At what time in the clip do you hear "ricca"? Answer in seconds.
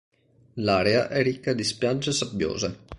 1.21-1.53